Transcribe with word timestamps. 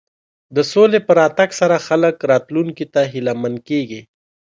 د 0.55 0.57
سولې 0.71 0.99
په 1.07 1.11
راتګ 1.19 1.49
سره 1.59 1.83
خلک 1.87 2.15
راتلونکي 2.31 2.85
ته 2.93 3.01
هیله 3.11 3.33
مند 3.41 3.59
کېږي. 3.67 4.01